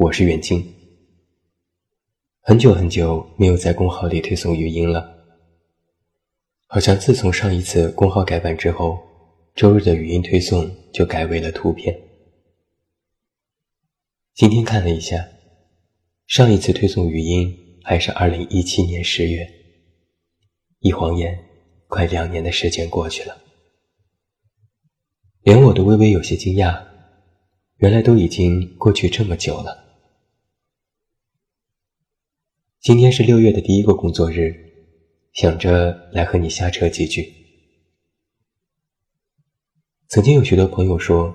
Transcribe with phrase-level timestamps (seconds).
[0.00, 0.64] 我是远近。
[2.40, 5.14] 很久很久没有在公号里推送语音了，
[6.66, 8.98] 好像自从上一次公号改版之后，
[9.54, 11.94] 周日的语音推送就改为了图片。
[14.32, 15.28] 今天看了一下，
[16.26, 17.54] 上一次推送语音
[17.84, 19.46] 还是二零一七年十月，
[20.78, 21.38] 一晃眼，
[21.88, 23.36] 快两年的时间过去了。
[25.42, 26.86] 连我都微微有些惊讶，
[27.76, 29.88] 原来都已经过去这么久了。
[32.82, 34.54] 今天是六月的第一个工作日，
[35.34, 37.30] 想着来和你瞎扯几句。
[40.08, 41.34] 曾经有许多朋友说，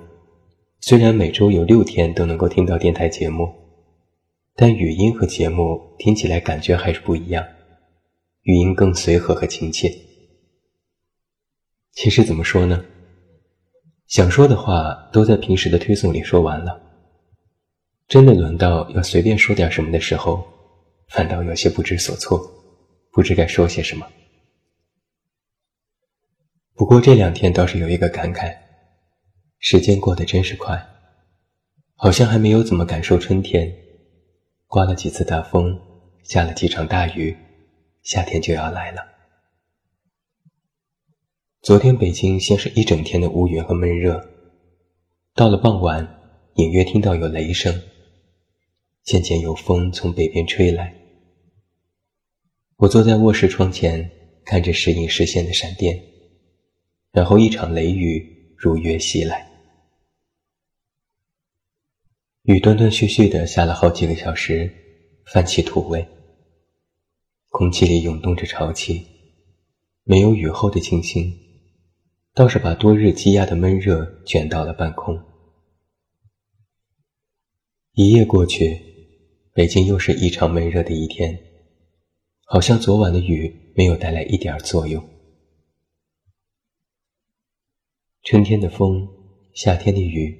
[0.82, 3.48] 虽然每周有六天都能够听到电台节目，
[4.56, 7.46] 但语音和节目听起来感觉还是不一样，
[8.42, 9.96] 语音更随和和亲切。
[11.92, 12.84] 其实怎么说呢？
[14.08, 16.82] 想说的话都在平时的推送里说完了，
[18.08, 20.44] 真的轮到要随便说点什么的时候，
[21.08, 22.40] 反倒有些不知所措，
[23.12, 24.08] 不知该说些什么。
[26.74, 28.56] 不过这两天倒是有一个感慨，
[29.60, 30.86] 时间过得真是快，
[31.96, 33.74] 好像还没有怎么感受春天，
[34.68, 35.80] 刮了几次大风，
[36.24, 37.38] 下了几场大雨，
[38.04, 39.02] 夏天就要来了。
[41.62, 44.28] 昨天北京先是一整天的乌云和闷热，
[45.34, 46.20] 到了傍晚，
[46.56, 47.82] 隐约听到有雷声，
[49.06, 50.96] 渐渐有风从北边吹来。
[52.78, 54.12] 我坐在卧室窗前，
[54.44, 56.04] 看着时隐时现的闪电，
[57.12, 59.48] 然后一场雷雨如约袭来。
[62.42, 64.74] 雨断断续续的下了好几个小时，
[65.26, 66.08] 泛起土味，
[67.50, 69.06] 空气里涌动着潮气，
[70.04, 71.32] 没有雨后的清新。
[72.34, 75.18] 倒是把多日积压的闷热卷到了半空。
[77.94, 78.85] 一夜过去，
[79.56, 81.40] 北京又是异常闷热的一天，
[82.44, 85.02] 好像昨晚的雨没有带来一点作用。
[88.24, 89.08] 春天的风，
[89.54, 90.38] 夏天的雨，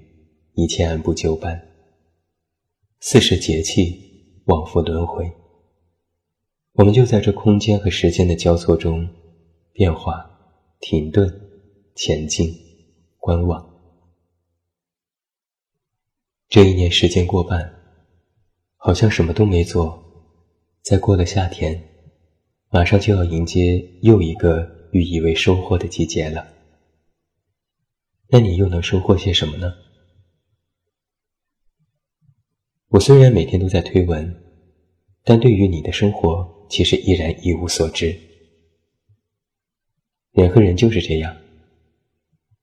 [0.56, 1.66] 一切按部就班。
[3.00, 5.32] 四时节气，往复轮回。
[6.74, 9.08] 我们就在这空间和时间的交错中，
[9.72, 10.30] 变化，
[10.82, 11.42] 停顿。
[11.96, 12.54] 前进，
[13.18, 13.66] 观望。
[16.50, 17.85] 这一年时间过半，
[18.86, 20.00] 好像什么都没做。
[20.84, 21.90] 再过了夏天，
[22.70, 26.48] 马上就要迎接又一个寓意为收获的季节了。
[28.30, 29.74] 那你又能收获些什么呢？
[32.90, 34.40] 我虽然每天都在推文，
[35.24, 38.16] 但对于你的生活，其实依然一无所知。
[40.34, 41.36] 人和人就是这样。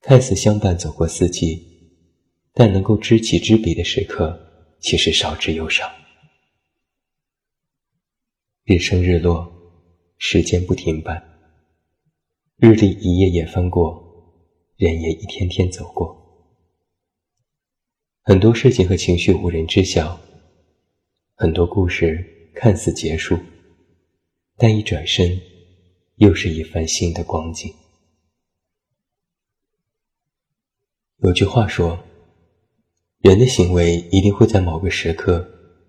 [0.00, 1.66] 看似相伴走过四季，
[2.54, 4.38] 但能够知己知彼的时刻，
[4.78, 5.90] 其实少之又少。
[8.64, 9.52] 日升日落，
[10.18, 11.20] 时间不停摆，
[12.58, 14.00] 日历一页页翻过，
[14.76, 16.16] 人也一天天走过。
[18.22, 20.20] 很多事情和情绪无人知晓，
[21.34, 23.36] 很多故事看似结束，
[24.56, 25.40] 但一转身，
[26.18, 27.74] 又是一番新的光景。
[31.18, 31.98] 有句话说
[33.18, 35.48] ：“人的行为一定会在某个时刻，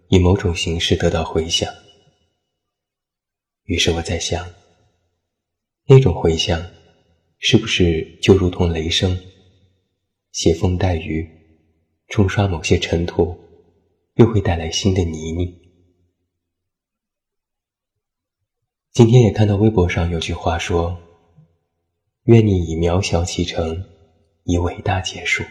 [0.09, 1.72] 以某种形式得到回响。”
[3.63, 4.46] 于是我在想，
[5.85, 6.62] 那种回响，
[7.40, 9.18] 是不是就如同雷声，
[10.31, 11.29] 携风带雨，
[12.07, 13.38] 冲刷某些尘土，
[14.16, 15.53] 又会带来新的泥泞？
[18.91, 21.00] 今天也看到微博上有句话说
[22.25, 23.90] ：“愿你以渺小启程。”
[24.45, 25.41] 以伟大结束，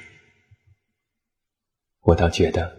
[2.00, 2.76] 我倒觉得，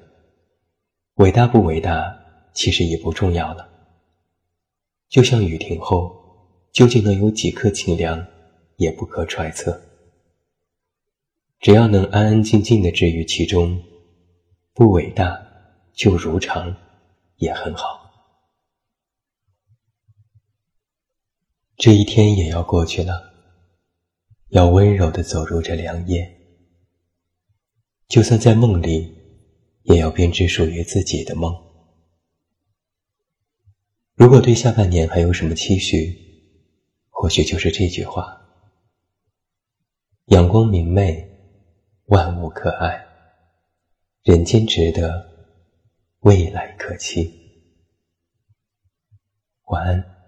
[1.15, 2.15] 伟大不伟大
[2.53, 3.72] 其实已不重要了。
[5.13, 6.11] 就像雨停后，
[6.71, 8.25] 究竟能有几颗清凉，
[8.77, 9.79] 也不可揣测。
[11.59, 13.79] 只要能安安静静的置于其中，
[14.73, 15.39] 不伟大
[15.93, 16.75] 就如常，
[17.35, 18.09] 也很好。
[21.77, 23.33] 这一天也要过去了。
[24.49, 26.27] 要温柔地走入这凉夜，
[28.07, 29.15] 就算在梦里，
[29.83, 31.72] 也要编织属于自己的梦。
[34.23, 36.17] 如果对下半年还有什么期许，
[37.09, 38.39] 或许就是这句话：
[40.27, 41.29] 阳光明媚，
[42.05, 43.05] 万物可爱，
[44.23, 45.29] 人间值得，
[46.21, 47.33] 未来可期。
[49.65, 50.22] 晚安。